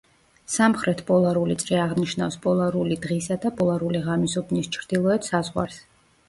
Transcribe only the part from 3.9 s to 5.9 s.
ღამის უბნის ჩრდილოეთ საზღვარს.